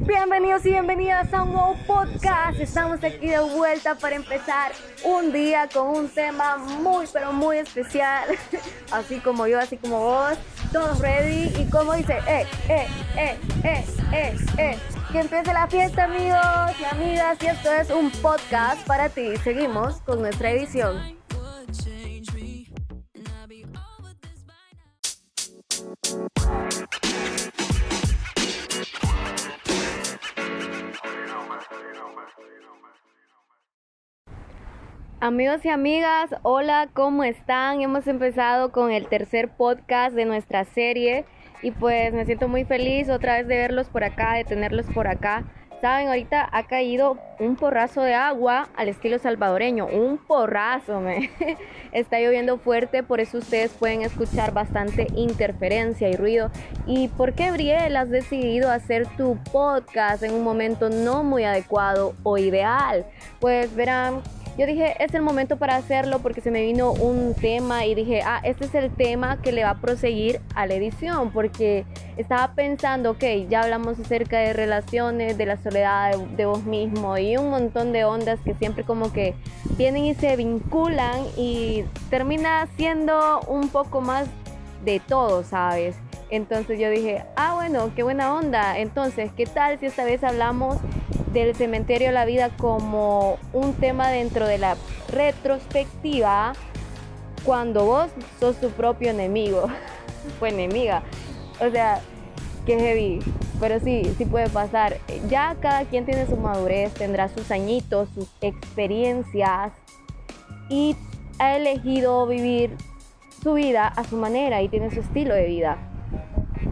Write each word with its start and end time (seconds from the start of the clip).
Bienvenidos 0.00 0.64
y 0.66 0.70
bienvenidas 0.70 1.32
a 1.32 1.42
un 1.42 1.52
nuevo 1.52 1.76
podcast. 1.86 2.58
Estamos 2.58 3.04
aquí 3.04 3.28
de 3.28 3.38
vuelta 3.38 3.94
para 3.94 4.16
empezar 4.16 4.72
un 5.04 5.32
día 5.32 5.68
con 5.72 5.86
un 5.88 6.08
tema 6.08 6.56
muy, 6.56 7.06
pero 7.12 7.32
muy 7.32 7.58
especial. 7.58 8.24
Así 8.90 9.20
como 9.20 9.46
yo, 9.46 9.58
así 9.60 9.76
como 9.76 10.00
vos. 10.00 10.38
Todos 10.72 10.98
ready. 11.00 11.52
Y 11.60 11.70
como 11.70 11.94
dice, 11.94 12.18
eh, 12.26 12.46
eh, 12.68 12.86
eh, 13.16 13.38
eh, 13.64 13.84
eh, 14.12 14.36
eh. 14.58 14.78
Que 15.12 15.20
empiece 15.20 15.52
la 15.52 15.66
fiesta, 15.68 16.04
amigos 16.04 16.80
y 16.80 16.84
amigas. 16.84 17.38
Y 17.42 17.46
esto 17.46 17.72
es 17.72 17.90
un 17.90 18.10
podcast 18.10 18.84
para 18.86 19.08
ti. 19.08 19.36
Seguimos 19.38 20.00
con 20.02 20.20
nuestra 20.20 20.50
edición. 20.50 21.17
Amigos 35.20 35.64
y 35.64 35.68
amigas, 35.68 36.30
hola, 36.42 36.88
¿cómo 36.94 37.24
están? 37.24 37.80
Hemos 37.80 38.06
empezado 38.06 38.70
con 38.70 38.92
el 38.92 39.08
tercer 39.08 39.48
podcast 39.48 40.14
de 40.14 40.24
nuestra 40.24 40.64
serie 40.64 41.24
y 41.60 41.72
pues 41.72 42.14
me 42.14 42.24
siento 42.24 42.46
muy 42.46 42.64
feliz 42.64 43.08
otra 43.08 43.38
vez 43.38 43.48
de 43.48 43.56
verlos 43.56 43.88
por 43.88 44.04
acá, 44.04 44.34
de 44.34 44.44
tenerlos 44.44 44.86
por 44.86 45.08
acá. 45.08 45.42
Saben, 45.80 46.06
ahorita 46.08 46.48
ha 46.50 46.66
caído 46.68 47.18
un 47.40 47.56
porrazo 47.56 48.02
de 48.02 48.14
agua 48.14 48.68
al 48.76 48.88
estilo 48.88 49.18
salvadoreño, 49.18 49.86
un 49.86 50.18
porrazo, 50.18 51.00
me 51.00 51.30
está 51.92 52.18
lloviendo 52.20 52.58
fuerte, 52.58 53.04
por 53.04 53.20
eso 53.20 53.38
ustedes 53.38 53.72
pueden 53.72 54.02
escuchar 54.02 54.52
bastante 54.52 55.06
interferencia 55.14 56.08
y 56.08 56.16
ruido. 56.16 56.50
¿Y 56.86 57.08
por 57.08 57.34
qué 57.34 57.52
Briel 57.52 57.96
has 57.96 58.10
decidido 58.10 58.70
hacer 58.72 59.06
tu 59.16 59.36
podcast 59.52 60.22
en 60.22 60.34
un 60.34 60.42
momento 60.42 60.90
no 60.90 61.22
muy 61.22 61.44
adecuado 61.44 62.14
o 62.24 62.38
ideal? 62.38 63.06
Pues 63.38 63.74
verán, 63.76 64.22
yo 64.58 64.66
dije, 64.66 64.96
es 64.98 65.14
el 65.14 65.22
momento 65.22 65.56
para 65.56 65.76
hacerlo 65.76 66.18
porque 66.18 66.40
se 66.40 66.50
me 66.50 66.62
vino 66.62 66.90
un 66.90 67.34
tema 67.34 67.86
y 67.86 67.94
dije, 67.94 68.22
ah, 68.24 68.40
este 68.42 68.64
es 68.64 68.74
el 68.74 68.90
tema 68.90 69.40
que 69.40 69.52
le 69.52 69.62
va 69.62 69.70
a 69.70 69.80
proseguir 69.80 70.40
a 70.56 70.66
la 70.66 70.74
edición 70.74 71.30
porque 71.30 71.86
estaba 72.16 72.54
pensando, 72.54 73.12
ok, 73.12 73.22
ya 73.48 73.62
hablamos 73.62 74.00
acerca 74.00 74.38
de 74.40 74.52
relaciones, 74.52 75.38
de 75.38 75.46
la 75.46 75.58
soledad 75.58 76.10
de, 76.10 76.26
de 76.36 76.46
vos 76.46 76.64
mismo 76.64 77.16
y 77.16 77.36
un 77.36 77.50
montón 77.50 77.92
de 77.92 78.04
ondas 78.04 78.40
que 78.44 78.52
siempre 78.54 78.82
como 78.82 79.12
que 79.12 79.36
vienen 79.76 80.04
y 80.06 80.14
se 80.14 80.34
vinculan 80.34 81.24
y 81.36 81.84
termina 82.10 82.66
siendo 82.76 83.40
un 83.46 83.68
poco 83.68 84.00
más 84.00 84.26
de 84.84 84.98
todo, 84.98 85.44
¿sabes? 85.44 85.94
Entonces 86.30 86.78
yo 86.78 86.90
dije, 86.90 87.24
ah, 87.36 87.54
bueno, 87.54 87.90
qué 87.94 88.02
buena 88.02 88.34
onda. 88.34 88.78
Entonces, 88.78 89.30
¿qué 89.36 89.46
tal 89.46 89.78
si 89.78 89.86
esta 89.86 90.04
vez 90.04 90.22
hablamos 90.24 90.78
del 91.32 91.54
cementerio 91.54 92.08
de 92.08 92.14
la 92.14 92.24
vida 92.24 92.50
como 92.56 93.38
un 93.52 93.74
tema 93.74 94.08
dentro 94.08 94.46
de 94.46 94.58
la 94.58 94.76
retrospectiva 95.12 96.52
cuando 97.44 97.84
vos 97.84 98.10
sos 98.40 98.56
tu 98.60 98.70
propio 98.70 99.10
enemigo 99.10 99.66
o 100.40 100.46
enemiga. 100.46 101.02
O 101.60 101.70
sea, 101.70 102.00
que 102.66 102.78
heavy. 102.78 103.20
Pero 103.60 103.80
sí, 103.80 104.02
sí 104.16 104.24
puede 104.24 104.48
pasar. 104.48 104.98
Ya 105.28 105.56
cada 105.60 105.84
quien 105.84 106.04
tiene 106.04 106.26
su 106.26 106.36
madurez, 106.36 106.92
tendrá 106.94 107.28
sus 107.28 107.50
añitos, 107.50 108.08
sus 108.14 108.28
experiencias 108.40 109.72
y 110.68 110.94
ha 111.38 111.56
elegido 111.56 112.26
vivir 112.26 112.76
su 113.42 113.54
vida 113.54 113.86
a 113.86 114.04
su 114.04 114.16
manera 114.16 114.62
y 114.62 114.68
tiene 114.68 114.90
su 114.90 115.00
estilo 115.00 115.34
de 115.34 115.46
vida. 115.46 115.87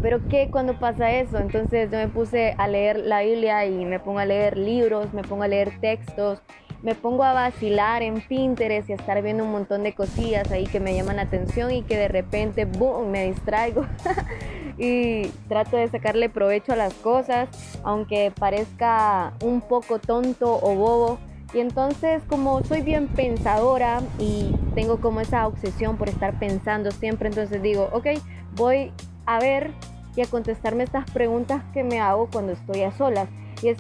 Pero 0.06 0.20
¿qué 0.28 0.50
cuando 0.52 0.78
pasa 0.78 1.10
eso? 1.10 1.36
Entonces 1.38 1.90
yo 1.90 1.98
me 1.98 2.06
puse 2.06 2.54
a 2.58 2.68
leer 2.68 2.98
la 2.98 3.22
Biblia 3.22 3.66
y 3.66 3.84
me 3.84 3.98
pongo 3.98 4.20
a 4.20 4.24
leer 4.24 4.56
libros, 4.56 5.12
me 5.12 5.24
pongo 5.24 5.42
a 5.42 5.48
leer 5.48 5.80
textos, 5.80 6.40
me 6.80 6.94
pongo 6.94 7.24
a 7.24 7.32
vacilar 7.32 8.04
en 8.04 8.20
Pinterest 8.20 8.88
y 8.88 8.92
a 8.92 8.94
estar 8.94 9.20
viendo 9.20 9.42
un 9.42 9.50
montón 9.50 9.82
de 9.82 9.96
cosillas 9.96 10.48
ahí 10.52 10.62
que 10.62 10.78
me 10.78 10.94
llaman 10.94 11.16
la 11.16 11.22
atención 11.22 11.72
y 11.72 11.82
que 11.82 11.96
de 11.96 12.06
repente, 12.06 12.66
boom, 12.66 13.10
me 13.10 13.24
distraigo 13.24 13.84
y 14.78 15.26
trato 15.48 15.76
de 15.76 15.88
sacarle 15.88 16.28
provecho 16.28 16.74
a 16.74 16.76
las 16.76 16.94
cosas, 16.94 17.48
aunque 17.82 18.30
parezca 18.30 19.32
un 19.42 19.60
poco 19.60 19.98
tonto 19.98 20.60
o 20.62 20.76
bobo. 20.76 21.18
Y 21.52 21.58
entonces 21.58 22.22
como 22.28 22.62
soy 22.62 22.82
bien 22.82 23.08
pensadora 23.08 24.02
y 24.20 24.54
tengo 24.76 25.00
como 25.00 25.20
esa 25.20 25.48
obsesión 25.48 25.96
por 25.96 26.08
estar 26.08 26.38
pensando 26.38 26.92
siempre, 26.92 27.28
entonces 27.28 27.60
digo, 27.60 27.88
ok, 27.92 28.06
voy 28.54 28.92
a 29.26 29.40
ver 29.40 29.72
y 30.16 30.22
a 30.22 30.26
contestarme 30.26 30.84
estas 30.84 31.08
preguntas 31.10 31.62
que 31.72 31.84
me 31.84 32.00
hago 32.00 32.28
cuando 32.32 32.52
estoy 32.52 32.82
a 32.82 32.92
solas. 32.92 33.28
Y 33.62 33.68
es 33.68 33.78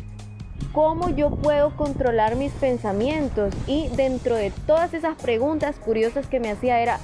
cómo 0.72 1.08
yo 1.10 1.30
puedo 1.30 1.74
controlar 1.76 2.36
mis 2.36 2.52
pensamientos. 2.52 3.54
Y 3.66 3.88
dentro 3.96 4.36
de 4.36 4.52
todas 4.66 4.94
esas 4.94 5.16
preguntas 5.16 5.76
curiosas 5.76 6.26
que 6.26 6.38
me 6.38 6.50
hacía 6.50 6.80
era 6.80 7.00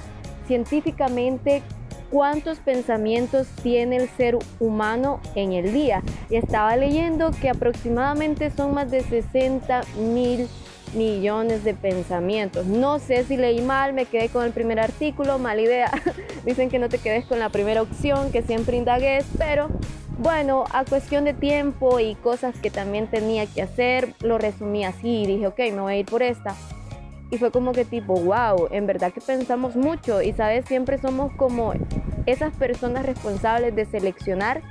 científicamente 0.47 1.63
cuántos 2.11 2.59
pensamientos 2.59 3.47
tiene 3.63 3.97
el 3.97 4.07
ser 4.09 4.37
humano 4.59 5.19
en 5.33 5.53
el 5.53 5.73
día. 5.73 6.03
Y 6.29 6.35
estaba 6.35 6.77
leyendo 6.77 7.31
que 7.31 7.49
aproximadamente 7.49 8.51
son 8.51 8.75
más 8.75 8.91
de 8.91 9.01
60 9.01 9.81
mil 9.97 10.47
millones 10.95 11.63
de 11.63 11.73
pensamientos. 11.73 12.65
No 12.65 12.99
sé 12.99 13.23
si 13.23 13.37
leí 13.37 13.61
mal, 13.61 13.93
me 13.93 14.05
quedé 14.05 14.29
con 14.29 14.45
el 14.45 14.51
primer 14.51 14.79
artículo, 14.79 15.39
mala 15.39 15.61
idea. 15.61 15.91
Dicen 16.45 16.69
que 16.69 16.79
no 16.79 16.89
te 16.89 16.97
quedes 16.97 17.25
con 17.25 17.39
la 17.39 17.49
primera 17.49 17.81
opción, 17.81 18.31
que 18.31 18.41
siempre 18.41 18.77
indagues, 18.77 19.25
pero 19.37 19.69
bueno, 20.17 20.65
a 20.71 20.85
cuestión 20.85 21.25
de 21.25 21.33
tiempo 21.33 21.99
y 21.99 22.15
cosas 22.15 22.57
que 22.59 22.69
también 22.69 23.07
tenía 23.07 23.45
que 23.45 23.61
hacer, 23.61 24.13
lo 24.21 24.37
resumí 24.37 24.85
así 24.85 25.23
y 25.23 25.25
dije, 25.25 25.47
ok, 25.47 25.59
me 25.59 25.81
voy 25.81 25.93
a 25.93 25.97
ir 25.97 26.05
por 26.05 26.21
esta. 26.21 26.55
Y 27.31 27.37
fue 27.37 27.51
como 27.51 27.71
que 27.71 27.83
tipo, 27.83 28.13
wow, 28.13 28.67
en 28.69 28.85
verdad 28.85 29.11
que 29.11 29.21
pensamos 29.21 29.75
mucho 29.75 30.21
y 30.21 30.33
sabes, 30.33 30.65
siempre 30.65 30.99
somos 30.99 31.33
como 31.33 31.73
esas 32.27 32.53
personas 32.55 33.05
responsables 33.05 33.75
de 33.75 33.85
seleccionar 33.85 34.61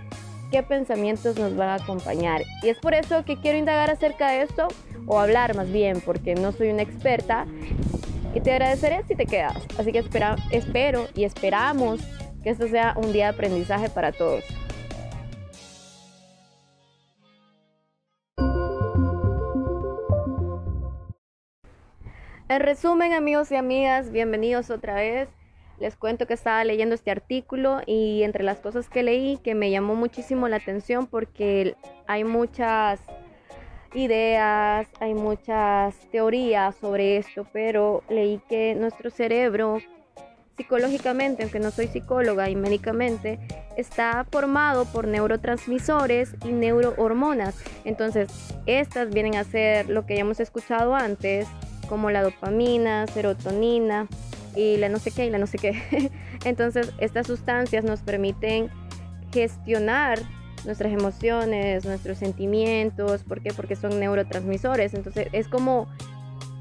qué 0.52 0.62
pensamientos 0.62 1.38
nos 1.38 1.56
van 1.56 1.70
a 1.70 1.74
acompañar. 1.76 2.42
Y 2.62 2.68
es 2.68 2.78
por 2.78 2.92
eso 2.92 3.24
que 3.24 3.40
quiero 3.40 3.56
indagar 3.56 3.90
acerca 3.90 4.28
de 4.28 4.42
esto, 4.42 4.68
o 5.06 5.18
hablar 5.18 5.56
más 5.56 5.72
bien, 5.72 6.00
porque 6.02 6.34
no 6.34 6.52
soy 6.52 6.68
una 6.70 6.82
experta. 6.82 7.46
Y 8.34 8.40
te 8.40 8.52
agradeceré 8.52 9.02
si 9.08 9.16
te 9.16 9.24
quedas. 9.24 9.56
Así 9.78 9.92
que 9.92 9.98
espera, 9.98 10.36
espero 10.50 11.08
y 11.16 11.24
esperamos 11.24 12.00
que 12.42 12.50
esto 12.50 12.68
sea 12.68 12.94
un 12.96 13.12
día 13.12 13.24
de 13.24 13.34
aprendizaje 13.34 13.88
para 13.88 14.12
todos. 14.12 14.44
En 22.48 22.60
resumen, 22.60 23.14
amigos 23.14 23.50
y 23.50 23.56
amigas, 23.56 24.10
bienvenidos 24.12 24.69
otra 24.69 24.96
vez. 24.96 25.30
Les 25.78 25.97
cuento 25.97 26.27
que 26.27 26.34
estaba 26.34 26.65
leyendo 26.65 26.94
este 26.94 27.10
artículo 27.10 27.81
y 27.87 28.22
entre 28.22 28.44
las 28.44 28.60
cosas 28.60 28.88
que 28.88 29.03
leí 29.03 29.38
que 29.38 29.55
me 29.55 29.71
llamó 29.71 29.94
muchísimo 29.94 30.49
la 30.49 30.56
atención 30.56 31.06
porque 31.06 31.75
hay 32.06 32.25
muchas 32.25 33.00
ideas, 33.94 34.87
hay 35.00 35.15
muchas 35.15 35.97
teorías 36.11 36.77
sobre 36.77 37.16
esto, 37.16 37.47
pero 37.53 38.03
leí 38.09 38.41
que 38.49 38.75
nuestro 38.75 39.11
cerebro 39.11 39.78
psicológicamente, 40.56 41.43
aunque 41.43 41.59
no 41.61 41.71
soy 41.71 41.88
psicóloga 41.88 42.49
y 42.49 42.55
médicamente, 42.55 43.41
está 43.77 44.27
formado 44.31 44.84
por 44.84 45.09
neurotransmisores 45.09 46.34
y 46.44 46.53
neurohormonas. 46.53 47.56
Entonces, 47.84 48.28
estas 48.66 49.11
vienen 49.11 49.37
a 49.37 49.44
ser 49.44 49.88
lo 49.88 50.06
que 50.06 50.15
ya 50.15 50.21
hemos 50.21 50.41
escuchado 50.41 50.94
antes, 50.94 51.49
como 51.88 52.11
la 52.11 52.22
dopamina, 52.22 53.06
serotonina 53.09 54.09
y 54.54 54.76
la 54.76 54.88
no 54.88 54.98
sé 54.98 55.10
qué 55.10 55.26
y 55.26 55.30
la 55.30 55.38
no 55.38 55.46
sé 55.46 55.58
qué. 55.58 56.10
Entonces, 56.44 56.92
estas 56.98 57.26
sustancias 57.26 57.84
nos 57.84 58.00
permiten 58.00 58.70
gestionar 59.32 60.20
nuestras 60.64 60.93
emociones, 60.93 61.84
nuestros 61.84 62.19
sentimientos. 62.19 63.22
¿Por 63.25 63.40
qué? 63.40 63.52
Porque 63.52 63.76
son 63.76 63.99
neurotransmisores. 63.99 64.94
Entonces 64.94 65.28
es 65.32 65.49
como 65.49 65.88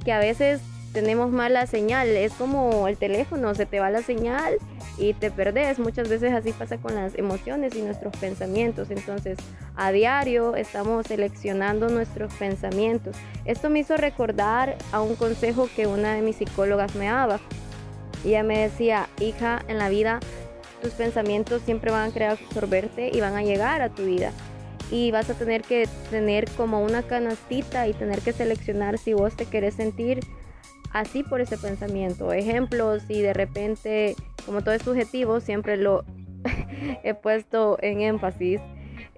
que 0.03 0.11
a 0.11 0.19
veces 0.19 0.61
tenemos 0.93 1.31
mala 1.31 1.67
señal. 1.67 2.07
Es 2.09 2.33
como 2.33 2.87
el 2.87 2.97
teléfono, 2.97 3.53
se 3.55 3.65
te 3.65 3.79
va 3.79 3.89
la 3.89 4.01
señal 4.01 4.55
y 4.97 5.13
te 5.13 5.31
perdes. 5.31 5.79
Muchas 5.79 6.09
veces 6.09 6.33
así 6.33 6.51
pasa 6.51 6.77
con 6.77 6.95
las 6.95 7.15
emociones 7.15 7.75
y 7.75 7.81
nuestros 7.81 8.15
pensamientos. 8.17 8.89
Entonces 8.89 9.37
a 9.75 9.91
diario 9.91 10.55
estamos 10.55 11.07
seleccionando 11.07 11.89
nuestros 11.89 12.33
pensamientos. 12.33 13.15
Esto 13.45 13.69
me 13.69 13.79
hizo 13.79 13.97
recordar 13.97 14.77
a 14.91 15.01
un 15.01 15.15
consejo 15.15 15.69
que 15.75 15.87
una 15.87 16.15
de 16.15 16.21
mis 16.21 16.37
psicólogas 16.37 16.95
me 16.95 17.05
daba. 17.05 17.39
Ella 18.23 18.43
me 18.43 18.59
decía, 18.59 19.09
hija, 19.19 19.63
en 19.67 19.77
la 19.77 19.89
vida 19.89 20.19
tus 20.81 20.91
pensamientos 20.91 21.61
siempre 21.61 21.91
van 21.91 22.09
a 22.09 22.13
querer 22.13 22.29
absorberte 22.31 23.11
y 23.13 23.21
van 23.21 23.35
a 23.35 23.43
llegar 23.43 23.81
a 23.81 23.89
tu 23.89 24.05
vida. 24.05 24.31
Y 24.89 25.11
vas 25.11 25.29
a 25.29 25.35
tener 25.35 25.61
que 25.61 25.87
tener 26.09 26.49
como 26.51 26.83
una 26.83 27.03
canastita 27.03 27.87
y 27.87 27.93
tener 27.93 28.19
que 28.21 28.33
seleccionar 28.33 28.97
si 28.97 29.13
vos 29.13 29.35
te 29.35 29.45
querés 29.45 29.75
sentir 29.75 30.19
así 30.91 31.23
por 31.23 31.39
ese 31.39 31.57
pensamiento. 31.57 32.33
Ejemplos, 32.33 33.03
si 33.07 33.21
de 33.21 33.33
repente, 33.33 34.15
como 34.45 34.61
todo 34.61 34.73
es 34.73 34.81
subjetivo, 34.81 35.39
siempre 35.39 35.77
lo 35.77 36.03
he 37.03 37.13
puesto 37.13 37.77
en 37.81 38.01
énfasis. 38.01 38.59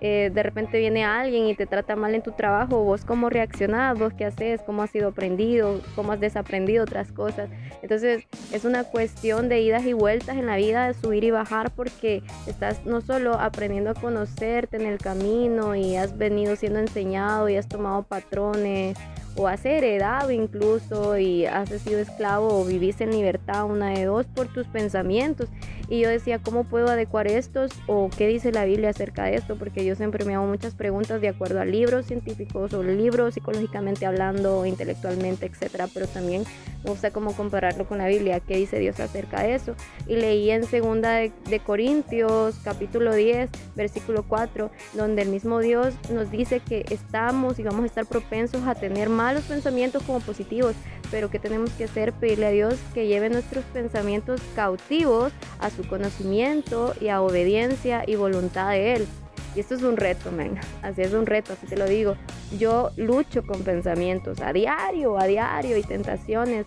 Eh, 0.06 0.32
de 0.34 0.44
repente 0.44 0.80
viene 0.80 1.06
alguien 1.06 1.48
y 1.48 1.56
te 1.56 1.66
trata 1.66 1.96
mal 1.96 2.14
en 2.14 2.22
tu 2.22 2.34
trabajo, 2.34 2.84
vos 2.84 3.06
cómo 3.06 3.30
reaccionás, 3.30 3.98
vos 3.98 4.14
qué 4.14 4.26
haces, 4.26 4.62
cómo 4.62 4.84
has 4.84 4.90
sido 4.90 5.08
aprendido, 5.08 5.80
cómo 5.96 6.12
has 6.12 6.20
desaprendido 6.20 6.84
otras 6.84 7.14
cosas. 7.14 7.50
Entonces 7.82 8.28
es 8.52 8.66
una 8.66 8.84
cuestión 8.84 9.48
de 9.48 9.62
idas 9.62 9.86
y 9.86 9.94
vueltas 9.94 10.36
en 10.36 10.46
la 10.46 10.58
vida, 10.58 10.88
de 10.88 10.94
subir 10.94 11.24
y 11.24 11.32
bajar, 11.32 11.72
porque 11.72 12.22
estás 12.48 12.86
no 12.86 13.00
solo 13.00 13.36
aprendiendo 13.36 13.92
a 13.92 13.94
conocerte 13.94 14.76
en 14.76 14.88
el 14.88 14.98
camino 14.98 15.74
y 15.74 15.96
has 15.96 16.18
venido 16.18 16.58
siendo 16.58 16.80
enseñado 16.80 17.48
y 17.48 17.56
has 17.56 17.70
tomado 17.70 18.04
patrones 18.04 18.98
o 19.36 19.48
has 19.48 19.66
heredado 19.66 20.32
incluso 20.32 21.18
y 21.18 21.46
has 21.46 21.70
sido 21.70 22.00
esclavo 22.00 22.62
o 22.62 22.66
vivís 22.66 23.02
en 23.02 23.12
libertad, 23.12 23.66
una 23.66 23.90
de 23.90 24.06
dos, 24.06 24.26
por 24.28 24.48
tus 24.48 24.68
pensamientos. 24.68 25.50
Y 25.90 26.00
yo 26.00 26.10
decía, 26.10 26.40
¿cómo 26.40 26.64
puedo 26.64 26.88
adecuar 26.88 27.28
estos 27.28 27.72
o 27.88 28.10
qué 28.16 28.28
dice 28.28 28.52
la 28.52 28.66
Biblia 28.66 28.90
acerca 28.90 29.26
de 29.26 29.36
esto? 29.36 29.58
Porque 29.58 29.86
yo 29.86 29.96
siempre 29.96 30.26
me 30.26 30.34
hago 30.34 30.46
muchas 30.46 30.76
preguntas 30.76 31.20
de 31.22 31.28
acuerdo 31.28 31.60
a 31.60 31.66
libros 31.66 32.06
científicos 32.06 32.74
o 32.74 32.84
libros 32.84 33.34
psicológicamente 33.34 34.06
hablando, 34.06 34.66
intelectualmente, 34.66 35.46
etcétera, 35.46 35.88
pero 35.94 36.08
también 36.08 36.44
me 36.84 36.92
gusta 36.92 37.12
como 37.12 37.36
compararlo 37.36 37.86
con 37.86 37.98
la 37.98 38.08
Biblia, 38.08 38.40
qué 38.40 38.58
dice 38.58 38.80
Dios 38.80 39.00
acerca 39.00 39.44
de 39.44 39.56
eso. 39.56 39.76
Y 40.08 40.16
leí 40.16 40.50
en 40.52 40.64
segunda 40.66 41.12
de, 41.12 41.32
de 41.50 41.60
Corintios, 41.60 42.56
capítulo 42.64 43.14
10, 43.14 43.50
versículo 43.76 44.24
4, 44.28 44.72
donde 44.94 45.24
el 45.24 45.30
mismo 45.30 45.60
Dios 45.60 45.94
nos 46.12 46.32
dice 46.32 46.60
que 46.60 46.86
estamos 46.90 47.60
y 47.60 47.64
vamos 47.64 47.84
a 47.84 47.86
estar 47.88 48.06
propensos 48.06 48.64
a 48.64 48.76
tener 48.76 49.10
más 49.10 49.23
malos 49.24 49.44
pensamientos 49.44 50.04
como 50.04 50.20
positivos, 50.20 50.76
pero 51.10 51.30
que 51.30 51.40
tenemos 51.40 51.72
que 51.72 51.86
hacer? 51.86 52.12
Pedirle 52.12 52.48
a 52.48 52.52
Dios 52.52 52.76
que 52.94 53.08
lleve 53.08 53.30
nuestros 53.30 53.64
pensamientos 53.66 54.42
cautivos 54.54 55.32
a 55.60 55.70
su 55.70 55.88
conocimiento 55.88 56.94
y 57.00 57.08
a 57.08 57.22
obediencia 57.22 58.04
y 58.06 58.16
voluntad 58.16 58.72
de 58.72 58.96
Él. 58.96 59.08
Y 59.56 59.62
esto 59.62 59.76
es 59.76 59.84
un 59.84 59.96
reto, 59.96 60.30
men. 60.32 60.60
Así 60.82 61.04
es 61.04 61.14
un 61.14 61.26
reto, 61.26 61.54
así 61.54 61.68
te 61.68 61.78
lo 61.78 61.86
digo. 61.86 62.18
Yo 62.60 62.90
lucho 62.98 63.46
con 63.46 63.62
pensamientos 63.62 64.42
a 64.42 64.52
diario, 64.52 65.18
a 65.18 65.26
diario 65.26 65.78
y 65.78 65.84
tentaciones. 65.84 66.66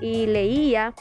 Y 0.00 0.26
leía 0.26 0.94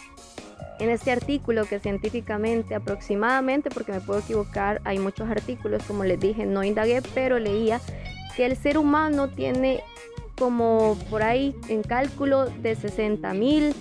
en 0.80 0.90
este 0.90 1.12
artículo 1.12 1.66
que 1.66 1.80
científicamente 1.80 2.76
aproximadamente, 2.76 3.70
porque 3.70 3.94
me 3.94 4.02
puedo 4.02 4.20
equivocar, 4.20 4.82
hay 4.84 5.00
muchos 5.00 5.30
artículos, 5.30 5.84
como 5.84 6.04
les 6.04 6.20
dije, 6.20 6.46
no 6.46 6.66
indagué, 6.66 7.02
pero 7.14 7.40
leía 7.40 7.80
que 8.36 8.46
el 8.46 8.58
ser 8.58 8.78
humano 8.78 9.30
tiene 9.30 9.84
como 10.38 10.98
por 11.10 11.24
ahí 11.24 11.56
en 11.68 11.84
cálculo 11.84 12.46
de 12.46 12.76
60 12.76 13.34
mil 13.34 13.74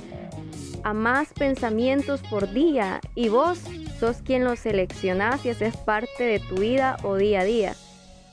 a 0.83 0.95
más 0.95 1.33
pensamientos 1.33 2.23
por 2.23 2.53
día 2.53 3.01
y 3.15 3.29
vos 3.29 3.61
sos 3.99 4.23
quien 4.23 4.45
los 4.45 4.61
seleccionás 4.61 5.45
y 5.45 5.51
haces 5.51 5.77
parte 5.77 6.25
de 6.25 6.39
tu 6.39 6.57
vida 6.57 6.97
o 7.03 7.17
día 7.17 7.41
a 7.41 7.45
día. 7.45 7.75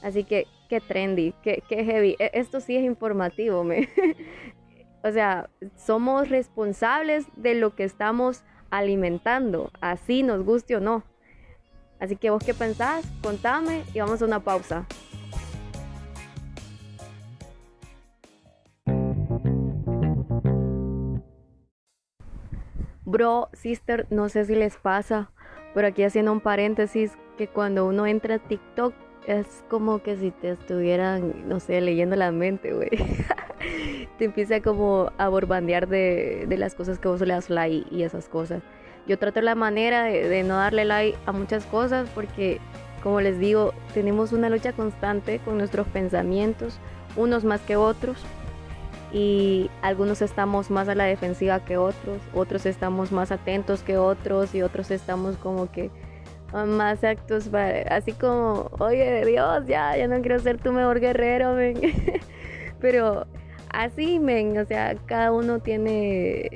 Así 0.01 0.23
que 0.23 0.47
qué 0.69 0.81
trendy, 0.81 1.33
qué, 1.41 1.63
qué 1.67 1.83
heavy. 1.83 2.15
E, 2.19 2.31
esto 2.33 2.59
sí 2.59 2.75
es 2.75 2.83
informativo. 2.83 3.63
Me. 3.63 3.89
o 5.03 5.11
sea, 5.11 5.49
somos 5.77 6.29
responsables 6.29 7.25
de 7.35 7.55
lo 7.55 7.75
que 7.75 7.83
estamos 7.83 8.43
alimentando, 8.69 9.71
así 9.81 10.23
nos 10.23 10.43
guste 10.43 10.75
o 10.75 10.79
no. 10.79 11.03
Así 11.99 12.15
que 12.15 12.31
vos 12.31 12.43
qué 12.43 12.53
pensás, 12.53 13.05
contame 13.21 13.83
y 13.93 13.99
vamos 13.99 14.21
a 14.21 14.25
una 14.25 14.39
pausa. 14.39 14.87
Bro, 23.13 23.49
sister, 23.53 24.07
no 24.09 24.27
sé 24.27 24.43
si 24.45 24.55
les 24.55 24.75
pasa, 24.75 25.29
pero 25.75 25.85
aquí 25.85 26.01
haciendo 26.01 26.31
un 26.31 26.39
paréntesis, 26.39 27.11
que 27.37 27.47
cuando 27.47 27.85
uno 27.85 28.07
entra 28.07 28.35
a 28.35 28.39
TikTok 28.39 28.91
es 29.27 29.63
como 29.69 30.01
que 30.01 30.17
si 30.17 30.31
te 30.31 30.49
estuvieran, 30.49 31.47
no 31.47 31.59
sé, 31.59 31.79
leyendo 31.79 32.15
la 32.15 32.31
mente, 32.31 32.73
güey. 32.73 32.89
te 34.17 34.25
empieza 34.25 34.61
como 34.61 35.11
a 35.19 35.29
borbandear 35.29 35.87
de, 35.87 36.47
de, 36.49 36.57
las 36.57 36.73
cosas 36.73 36.97
que 36.97 37.07
vos 37.07 37.21
le 37.21 37.35
das 37.35 37.51
like 37.51 37.85
y 37.95 38.01
esas 38.01 38.27
cosas. 38.27 38.63
Yo 39.05 39.19
trato 39.19 39.41
la 39.41 39.53
manera 39.53 40.05
de, 40.05 40.27
de 40.27 40.41
no 40.41 40.55
darle 40.55 40.83
like 40.83 41.15
a 41.27 41.33
muchas 41.33 41.67
cosas 41.67 42.09
porque, 42.15 42.59
como 43.03 43.21
les 43.21 43.37
digo, 43.37 43.75
tenemos 43.93 44.33
una 44.33 44.49
lucha 44.49 44.73
constante 44.73 45.37
con 45.37 45.59
nuestros 45.59 45.85
pensamientos, 45.85 46.79
unos 47.15 47.43
más 47.43 47.61
que 47.61 47.75
otros 47.75 48.17
y 49.13 49.69
algunos 49.83 50.23
estamos 50.23 50.71
más 50.71 50.89
a 50.89 50.95
la 50.95 51.03
defensiva 51.03 51.63
que 51.63 51.77
otros, 51.77 52.19
otros 52.33 52.65
estamos 52.65 53.11
más 53.11 53.31
atentos 53.31 53.83
que 53.83 53.97
otros 53.97 54.55
y 54.55 54.63
otros 54.63 54.89
estamos 54.89 55.37
como 55.37 55.71
que 55.71 55.91
más 56.51 57.03
actos, 57.03 57.49
así 57.89 58.11
como, 58.13 58.69
oye 58.79 59.25
Dios, 59.25 59.65
ya, 59.67 59.95
ya 59.97 60.07
no 60.07 60.19
quiero 60.21 60.39
ser 60.39 60.57
tu 60.57 60.71
mejor 60.71 60.99
guerrero, 60.99 61.53
men. 61.53 61.75
pero 62.79 63.25
así, 63.69 64.19
men, 64.19 64.57
o 64.57 64.65
sea, 64.65 64.95
cada 65.05 65.31
uno 65.31 65.59
tiene, 65.59 66.49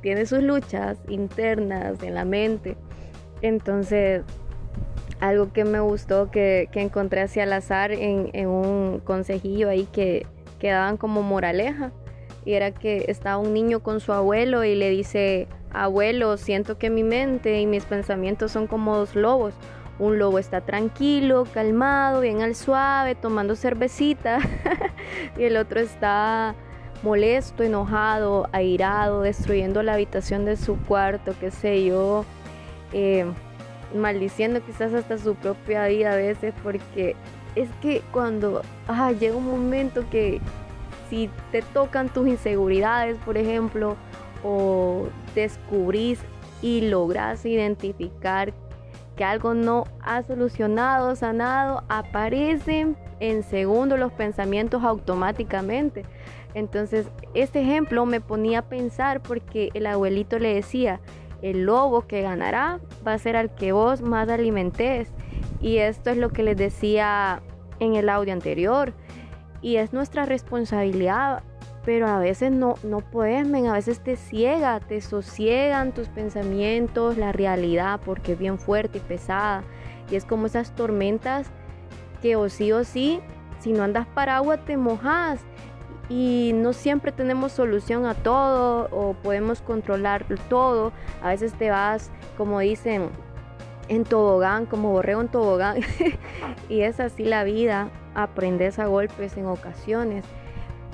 tiene 0.00 0.26
sus 0.26 0.42
luchas 0.42 0.98
internas 1.08 2.02
en 2.02 2.14
la 2.14 2.24
mente, 2.24 2.76
entonces 3.42 4.22
algo 5.20 5.52
que 5.52 5.64
me 5.64 5.80
gustó 5.80 6.30
que, 6.30 6.68
que 6.72 6.80
encontré 6.80 7.22
así 7.22 7.40
al 7.40 7.52
azar 7.52 7.92
en, 7.92 8.30
en 8.32 8.48
un 8.48 9.00
consejillo 9.04 9.68
ahí 9.68 9.86
que 9.92 10.26
quedaban 10.58 10.96
como 10.96 11.22
moraleja. 11.22 11.92
Y 12.44 12.52
era 12.54 12.72
que 12.72 13.06
estaba 13.08 13.38
un 13.38 13.54
niño 13.54 13.80
con 13.80 14.00
su 14.00 14.12
abuelo 14.12 14.64
y 14.64 14.74
le 14.74 14.90
dice, 14.90 15.48
abuelo, 15.72 16.36
siento 16.36 16.78
que 16.78 16.90
mi 16.90 17.02
mente 17.02 17.60
y 17.60 17.66
mis 17.66 17.84
pensamientos 17.84 18.52
son 18.52 18.66
como 18.66 18.96
dos 18.96 19.14
lobos. 19.14 19.54
Un 19.98 20.18
lobo 20.18 20.38
está 20.38 20.60
tranquilo, 20.60 21.46
calmado, 21.54 22.20
bien 22.20 22.42
al 22.42 22.54
suave, 22.54 23.14
tomando 23.14 23.56
cervecita. 23.56 24.38
y 25.38 25.44
el 25.44 25.56
otro 25.56 25.80
está 25.80 26.54
molesto, 27.02 27.62
enojado, 27.62 28.48
airado, 28.52 29.22
destruyendo 29.22 29.82
la 29.82 29.94
habitación 29.94 30.44
de 30.44 30.56
su 30.56 30.76
cuarto, 30.78 31.34
qué 31.38 31.50
sé 31.50 31.84
yo. 31.84 32.24
Eh, 32.92 33.26
maldiciendo 33.94 34.60
quizás 34.64 34.92
hasta 34.92 35.18
su 35.18 35.34
propia 35.34 35.86
vida 35.86 36.12
a 36.12 36.16
veces 36.16 36.52
porque 36.62 37.16
es 37.54 37.68
que 37.80 38.02
cuando 38.12 38.62
llega 39.18 39.36
un 39.36 39.46
momento 39.46 40.04
que 40.10 40.40
si 41.08 41.30
te 41.52 41.62
tocan 41.62 42.08
tus 42.08 42.26
inseguridades, 42.26 43.16
por 43.18 43.36
ejemplo, 43.36 43.96
o 44.42 45.06
descubrís 45.34 46.18
y 46.60 46.82
logras 46.82 47.44
identificar 47.44 48.52
que 49.16 49.24
algo 49.24 49.54
no 49.54 49.84
ha 50.02 50.22
solucionado, 50.22 51.14
sanado, 51.14 51.84
aparecen 51.88 52.96
en 53.20 53.42
segundo 53.42 53.96
los 53.96 54.12
pensamientos 54.12 54.82
automáticamente. 54.82 56.04
Entonces, 56.54 57.06
este 57.34 57.60
ejemplo 57.60 58.06
me 58.06 58.20
ponía 58.20 58.60
a 58.60 58.62
pensar 58.62 59.20
porque 59.20 59.70
el 59.74 59.86
abuelito 59.86 60.38
le 60.38 60.54
decía, 60.54 61.00
el 61.44 61.66
lobo 61.66 62.06
que 62.06 62.22
ganará 62.22 62.80
va 63.06 63.12
a 63.12 63.18
ser 63.18 63.36
al 63.36 63.54
que 63.54 63.72
vos 63.72 64.00
más 64.00 64.30
alimentes. 64.30 65.10
Y 65.60 65.76
esto 65.76 66.08
es 66.08 66.16
lo 66.16 66.30
que 66.30 66.42
les 66.42 66.56
decía 66.56 67.42
en 67.80 67.96
el 67.96 68.08
audio 68.08 68.32
anterior. 68.32 68.94
Y 69.60 69.76
es 69.76 69.92
nuestra 69.92 70.24
responsabilidad, 70.24 71.42
pero 71.84 72.08
a 72.08 72.18
veces 72.18 72.50
no, 72.50 72.76
no 72.82 73.00
puedes, 73.00 73.46
a 73.46 73.72
veces 73.74 74.00
te 74.00 74.16
ciega, 74.16 74.80
te 74.80 75.02
sosiegan 75.02 75.92
tus 75.92 76.08
pensamientos, 76.08 77.18
la 77.18 77.30
realidad, 77.30 78.00
porque 78.02 78.32
es 78.32 78.38
bien 78.38 78.58
fuerte 78.58 78.98
y 78.98 79.02
pesada. 79.02 79.64
Y 80.10 80.16
es 80.16 80.24
como 80.24 80.46
esas 80.46 80.74
tormentas 80.74 81.48
que 82.22 82.36
o 82.36 82.48
sí 82.48 82.72
o 82.72 82.84
sí, 82.84 83.20
si 83.60 83.72
no 83.72 83.82
andas 83.82 84.06
para 84.06 84.36
agua 84.36 84.56
te 84.64 84.78
mojas. 84.78 85.44
Y 86.08 86.52
no 86.54 86.72
siempre 86.72 87.12
tenemos 87.12 87.52
solución 87.52 88.04
a 88.04 88.14
todo 88.14 88.88
o 88.90 89.14
podemos 89.14 89.60
controlar 89.62 90.26
todo. 90.48 90.92
A 91.22 91.28
veces 91.28 91.54
te 91.54 91.70
vas, 91.70 92.10
como 92.36 92.60
dicen, 92.60 93.08
en 93.88 94.04
tobogán, 94.04 94.66
como 94.66 94.92
borreo 94.92 95.20
en 95.20 95.28
tobogán. 95.28 95.78
y 96.68 96.82
es 96.82 97.00
así 97.00 97.24
la 97.24 97.44
vida, 97.44 97.88
aprendes 98.14 98.78
a 98.78 98.86
golpes 98.86 99.36
en 99.36 99.46
ocasiones. 99.46 100.24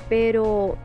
Pero 0.08 0.76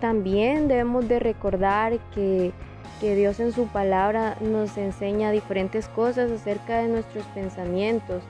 también 0.00 0.68
debemos 0.68 1.06
de 1.08 1.18
recordar 1.18 1.98
que, 2.14 2.52
que 3.00 3.14
Dios 3.14 3.38
en 3.40 3.52
su 3.52 3.66
palabra 3.66 4.36
nos 4.40 4.76
enseña 4.78 5.30
diferentes 5.30 5.88
cosas 5.88 6.30
acerca 6.30 6.78
de 6.78 6.88
nuestros 6.88 7.24
pensamientos 7.26 8.22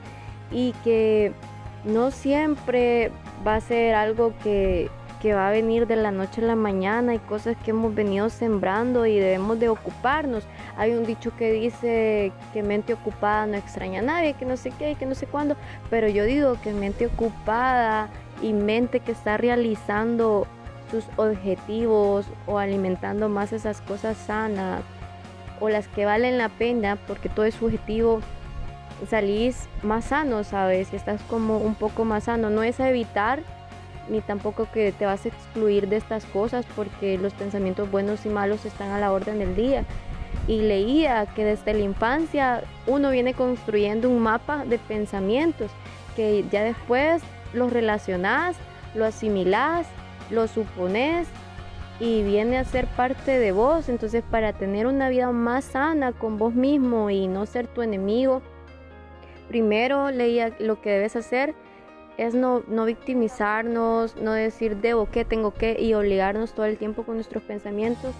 y 0.51 0.73
que 0.83 1.31
no 1.85 2.11
siempre 2.11 3.11
va 3.45 3.55
a 3.55 3.61
ser 3.61 3.95
algo 3.95 4.33
que, 4.43 4.89
que 5.25 5.33
va 5.33 5.47
a 5.47 5.51
venir 5.51 5.87
de 5.87 5.95
la 5.95 6.11
noche 6.11 6.39
a 6.39 6.45
la 6.45 6.55
mañana, 6.55 7.13
hay 7.13 7.17
cosas 7.17 7.57
que 7.65 7.71
hemos 7.71 7.95
venido 7.95 8.29
sembrando 8.29 9.07
y 9.07 9.17
debemos 9.17 9.59
de 9.59 9.69
ocuparnos. 9.69 10.43
Hay 10.77 10.91
un 10.91 11.03
dicho 11.03 11.35
que 11.35 11.51
dice 11.51 12.31
que 12.53 12.61
mente 12.61 12.93
ocupada 12.93 13.47
no 13.47 13.57
extraña 13.57 14.01
a 14.01 14.03
nadie, 14.03 14.35
que 14.35 14.45
no 14.45 14.55
sé 14.55 14.69
qué, 14.77 14.93
que 14.93 15.07
no 15.07 15.15
sé 15.15 15.25
cuándo, 15.25 15.55
pero 15.89 16.07
yo 16.09 16.25
digo 16.25 16.61
que 16.61 16.73
mente 16.73 17.07
ocupada 17.07 18.07
y 18.43 18.53
mente 18.53 18.99
que 18.99 19.13
está 19.13 19.35
realizando 19.37 20.45
sus 20.91 21.05
objetivos 21.15 22.27
o 22.45 22.59
alimentando 22.59 23.27
más 23.27 23.51
esas 23.51 23.81
cosas 23.81 24.17
sanas 24.17 24.83
o 25.59 25.69
las 25.69 25.87
que 25.87 26.05
valen 26.05 26.37
la 26.37 26.49
pena 26.49 26.99
porque 27.07 27.29
todo 27.29 27.45
es 27.45 27.55
subjetivo 27.55 28.21
salís 29.09 29.67
más 29.81 30.05
sano, 30.05 30.43
¿sabes? 30.43 30.93
Y 30.93 30.95
estás 30.95 31.19
como 31.23 31.57
un 31.57 31.73
poco 31.73 32.05
más 32.05 32.25
sano. 32.25 32.51
No 32.51 32.61
es 32.61 32.79
evitar 32.79 33.41
ni 34.09 34.21
tampoco 34.21 34.67
que 34.71 34.91
te 34.91 35.05
vas 35.05 35.25
a 35.25 35.29
excluir 35.29 35.87
de 35.87 35.97
estas 35.97 36.25
cosas 36.25 36.65
porque 36.75 37.17
los 37.17 37.33
pensamientos 37.33 37.89
buenos 37.89 38.25
y 38.25 38.29
malos 38.29 38.65
están 38.65 38.91
a 38.91 38.99
la 38.99 39.11
orden 39.11 39.39
del 39.39 39.55
día. 39.55 39.85
Y 40.47 40.61
leía 40.61 41.25
que 41.27 41.43
desde 41.43 41.73
la 41.73 41.79
infancia 41.79 42.63
uno 42.87 43.09
viene 43.09 43.33
construyendo 43.33 44.09
un 44.09 44.19
mapa 44.19 44.65
de 44.65 44.77
pensamientos 44.77 45.71
que 46.15 46.45
ya 46.51 46.63
después 46.63 47.23
los 47.53 47.73
relacionás, 47.73 48.55
lo 48.93 49.05
asimilás, 49.05 49.87
lo 50.29 50.47
supones 50.47 51.27
y 51.99 52.23
viene 52.23 52.57
a 52.57 52.63
ser 52.63 52.87
parte 52.87 53.39
de 53.39 53.51
vos. 53.51 53.89
Entonces 53.89 54.23
para 54.29 54.53
tener 54.53 54.87
una 54.87 55.09
vida 55.09 55.31
más 55.31 55.65
sana 55.65 56.11
con 56.11 56.37
vos 56.37 56.53
mismo 56.53 57.09
y 57.09 57.27
no 57.27 57.45
ser 57.45 57.67
tu 57.67 57.81
enemigo, 57.81 58.41
primero 59.47 60.11
leía 60.11 60.53
lo 60.59 60.81
que 60.81 60.91
debes 60.91 61.15
hacer 61.15 61.55
es 62.17 62.33
no, 62.33 62.63
no 62.67 62.85
victimizarnos, 62.85 64.15
no 64.15 64.31
decir 64.31 64.77
debo 64.77 65.09
que, 65.09 65.25
tengo 65.25 65.53
que 65.53 65.79
y 65.79 65.93
obligarnos 65.93 66.53
todo 66.53 66.65
el 66.65 66.77
tiempo 66.77 67.03
con 67.03 67.15
nuestros 67.15 67.43
pensamientos. 67.43 68.13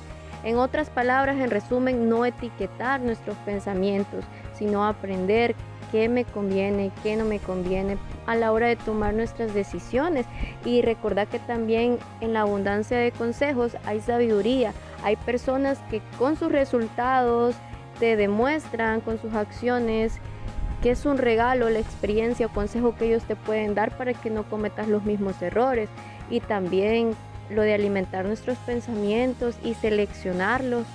En 0.44 0.58
otras 0.58 0.90
palabras, 0.90 1.38
en 1.38 1.50
resumen, 1.50 2.08
no 2.08 2.25
etiquetar 2.25 3.02
nuestros 3.02 3.36
pensamientos, 3.38 4.24
sino 4.54 4.86
aprender 4.86 5.56
qué 5.92 6.10
me 6.10 6.24
conviene, 6.25 6.92
qué 7.04 7.16
no 7.16 7.25
me 7.25 7.40
conviene 7.40 7.98
a 8.28 8.36
la 8.36 8.52
hora 8.52 8.68
de 8.68 8.75
tomar 8.75 9.14
nuestras 9.14 9.54
decisiones. 9.54 10.25
Y 10.64 10.82
recordar 10.82 11.28
que 11.28 11.40
también 11.40 11.98
en 12.22 12.34
la 12.34 12.42
abundancia 12.42 12.98
de 12.98 13.12
consejos 13.12 13.78
hay 13.86 14.02
sabiduría. 14.02 14.74
Hay 15.04 15.16
personas 15.16 15.80
que 15.90 16.02
con 16.20 16.36
sus 16.36 16.52
resultados 16.52 17.56
te 18.00 18.16
demuestran, 18.16 19.02
con 19.02 19.20
sus 19.20 19.34
acciones, 19.34 20.20
que 20.86 20.92
es 20.92 21.08
un 21.08 21.18
regalo, 21.18 21.68
la 21.72 21.80
experiencia 21.80 22.46
o 22.46 22.54
consejo 22.54 22.94
que 22.94 23.08
ellos 23.08 23.24
te 23.24 23.36
pueden 23.36 23.74
dar 23.74 23.98
para 23.98 24.13
que 24.13 24.30
no 24.30 24.44
cometas 24.44 24.88
los 24.88 25.04
mismos 25.04 25.42
errores. 25.42 25.89
Y 26.30 26.42
también 26.42 27.15
lo 27.50 27.63
de 27.63 27.74
alimentar 27.74 28.24
nuestros 28.24 28.56
pensamientos 28.60 29.56
y 29.63 29.74
seleccionarlos. 29.74 30.86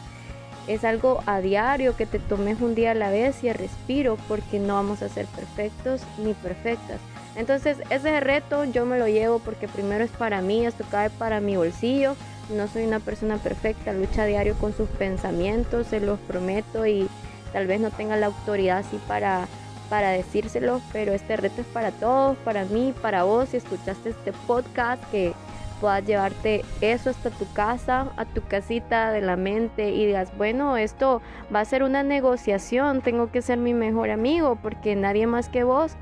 Es 0.69 0.85
algo 0.85 1.25
a 1.27 1.41
diario 1.41 1.97
que 1.97 2.07
te 2.07 2.21
tomes 2.21 2.61
un 2.61 2.77
día 2.77 2.93
a 2.93 2.95
la 2.95 3.11
vez 3.11 3.43
y 3.43 3.53
respiro 3.53 4.17
porque 4.29 4.61
no 4.61 4.75
vamos 4.75 5.03
a 5.03 5.09
ser 5.09 5.27
perfectos 5.27 6.03
ni 6.25 6.35
perfectas. 6.35 7.01
Entonces 7.35 7.79
ese 7.91 8.21
reto 8.21 8.63
yo 8.63 8.87
me 8.87 8.97
lo 8.97 9.09
llevo 9.09 9.41
porque 9.41 9.67
primero 9.67 10.05
es 10.05 10.13
para 10.13 10.41
mí, 10.41 10.67
esto 10.67 10.85
cae 10.89 11.11
para 11.11 11.41
mi 11.41 11.57
bolsillo. 11.57 12.15
No 12.55 12.69
soy 12.69 12.85
una 12.85 13.01
persona 13.01 13.39
perfecta, 13.39 13.93
lucha 13.93 14.23
a 14.23 14.27
diario 14.27 14.55
con 14.55 14.73
sus 14.73 14.89
pensamientos, 14.89 15.89
se 15.89 15.99
los 15.99 16.21
prometo 16.21 16.87
y 16.87 17.09
tal 17.53 17.67
vez 17.67 17.81
no 17.81 17.91
tenga 17.91 18.17
la 18.17 18.27
autoridad 18.27 18.79
así 18.79 18.97
para 19.09 19.49
para 19.91 20.11
decírselo, 20.11 20.81
pero 20.93 21.13
este 21.13 21.37
reto 21.37 21.61
es 21.61 21.67
para 21.67 21.91
todos, 21.91 22.39
para 22.39 22.65
mí, 22.65 22.95
para 23.03 23.25
vos, 23.25 23.51
si 23.51 23.59
escuchaste 23.59 24.11
este 24.11 24.33
podcast, 24.47 25.03
que 25.11 25.35
puedas 25.81 26.07
llevarte 26.07 26.65
eso 26.81 27.11
hasta 27.11 27.31
tu 27.31 27.51
casa, 27.53 28.07
a 28.17 28.25
tu 28.25 28.43
casita 28.43 29.11
de 29.11 29.21
la 29.21 29.37
mente 29.37 29.91
y 29.91 30.07
digas, 30.07 30.33
bueno, 30.39 30.77
esto 30.77 31.21
va 31.55 31.61
a 31.61 31.65
ser 31.65 31.83
una 31.83 32.03
negociación, 32.03 33.01
tengo 33.01 33.33
que 33.33 33.43
ser 33.43 33.59
mi 33.59 33.75
mejor 33.75 34.11
amigo 34.11 34.57
porque 34.63 34.95
nadie 34.95 35.27
más 35.27 35.49
que 35.49 35.65
vos 35.65 35.97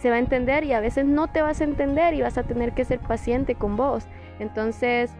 se 0.00 0.08
va 0.08 0.16
a 0.16 0.20
entender 0.20 0.64
y 0.64 0.72
a 0.72 0.80
veces 0.80 1.04
no 1.04 1.26
te 1.28 1.42
vas 1.42 1.60
a 1.60 1.64
entender 1.64 2.14
y 2.14 2.22
vas 2.22 2.38
a 2.38 2.44
tener 2.44 2.72
que 2.72 2.86
ser 2.86 3.00
paciente 3.00 3.54
con 3.54 3.76
vos. 3.76 4.04
Entonces, 4.38 5.10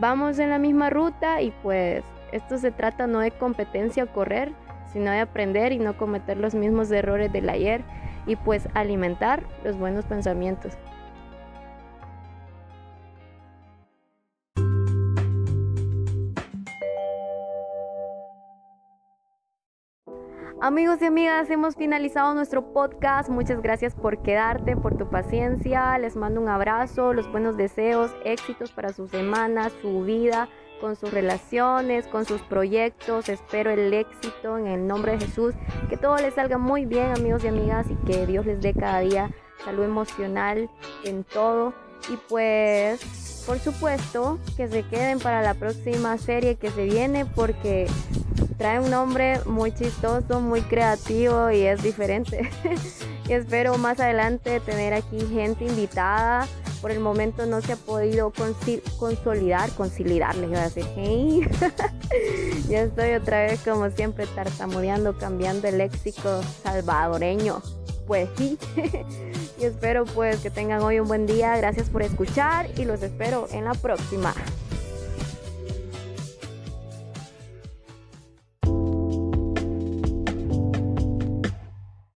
vamos 0.00 0.38
en 0.38 0.48
la 0.48 0.58
misma 0.58 0.88
ruta 0.88 1.42
y 1.42 1.50
pues 1.62 2.02
esto 2.30 2.56
se 2.56 2.70
trata 2.70 3.06
no 3.06 3.18
de 3.18 3.30
competencia 3.32 4.04
o 4.04 4.06
correr, 4.06 4.52
sino 4.92 5.10
de 5.10 5.20
aprender 5.20 5.72
y 5.72 5.78
no 5.78 5.96
cometer 5.96 6.36
los 6.36 6.54
mismos 6.54 6.90
errores 6.90 7.32
del 7.32 7.48
ayer 7.48 7.82
y 8.26 8.36
pues 8.36 8.68
alimentar 8.74 9.42
los 9.64 9.76
buenos 9.76 10.04
pensamientos. 10.04 10.76
Amigos 20.64 21.02
y 21.02 21.06
amigas, 21.06 21.50
hemos 21.50 21.74
finalizado 21.74 22.34
nuestro 22.34 22.72
podcast. 22.72 23.28
Muchas 23.28 23.60
gracias 23.62 23.96
por 23.96 24.22
quedarte, 24.22 24.76
por 24.76 24.96
tu 24.96 25.10
paciencia. 25.10 25.98
Les 25.98 26.14
mando 26.14 26.40
un 26.40 26.48
abrazo, 26.48 27.12
los 27.12 27.28
buenos 27.32 27.56
deseos, 27.56 28.14
éxitos 28.24 28.70
para 28.70 28.92
su 28.92 29.08
semana, 29.08 29.70
su 29.80 30.04
vida 30.04 30.48
con 30.82 30.96
sus 30.96 31.12
relaciones, 31.12 32.08
con 32.08 32.26
sus 32.26 32.42
proyectos. 32.42 33.28
Espero 33.28 33.70
el 33.70 33.94
éxito 33.94 34.58
en 34.58 34.66
el 34.66 34.86
nombre 34.86 35.12
de 35.12 35.24
Jesús. 35.24 35.54
Que 35.88 35.96
todo 35.96 36.16
les 36.16 36.34
salga 36.34 36.58
muy 36.58 36.84
bien, 36.86 37.12
amigos 37.16 37.44
y 37.44 37.48
amigas, 37.48 37.86
y 37.88 37.94
que 38.04 38.26
Dios 38.26 38.44
les 38.44 38.60
dé 38.60 38.74
cada 38.74 38.98
día 38.98 39.30
salud 39.64 39.84
emocional 39.84 40.68
en 41.04 41.22
todo. 41.22 41.72
Y 42.12 42.16
pues, 42.28 43.44
por 43.46 43.60
supuesto, 43.60 44.40
que 44.56 44.66
se 44.68 44.82
queden 44.82 45.20
para 45.20 45.40
la 45.40 45.54
próxima 45.54 46.18
serie 46.18 46.56
que 46.56 46.70
se 46.70 46.84
viene 46.84 47.26
porque 47.26 47.86
trae 48.58 48.80
un 48.80 48.90
nombre 48.90 49.38
muy 49.46 49.70
chistoso, 49.72 50.40
muy 50.40 50.62
creativo 50.62 51.52
y 51.52 51.60
es 51.60 51.80
diferente. 51.80 52.50
y 53.28 53.32
espero 53.32 53.78
más 53.78 54.00
adelante 54.00 54.58
tener 54.58 54.94
aquí 54.94 55.20
gente 55.32 55.64
invitada 55.64 56.48
por 56.82 56.90
el 56.90 56.98
momento 56.98 57.46
no 57.46 57.62
se 57.62 57.72
ha 57.72 57.76
podido 57.76 58.32
consolidar, 58.98 59.70
conciliar, 59.70 60.34
les 60.34 60.50
voy 60.50 60.58
a 60.58 60.68
decir, 60.68 60.84
hey. 60.96 61.48
ya 62.68 62.82
estoy 62.82 63.12
otra 63.12 63.42
vez 63.42 63.60
como 63.60 63.88
siempre 63.90 64.26
tartamudeando, 64.26 65.16
cambiando 65.16 65.68
el 65.68 65.78
léxico 65.78 66.42
salvadoreño. 66.64 67.62
Pues 68.08 68.28
sí. 68.36 68.58
y 69.60 69.64
espero 69.64 70.04
pues 70.06 70.40
que 70.40 70.50
tengan 70.50 70.82
hoy 70.82 70.98
un 70.98 71.06
buen 71.06 71.24
día. 71.24 71.56
Gracias 71.56 71.88
por 71.88 72.02
escuchar 72.02 72.68
y 72.76 72.84
los 72.84 73.00
espero 73.00 73.46
en 73.52 73.64
la 73.64 73.74
próxima. 73.74 74.34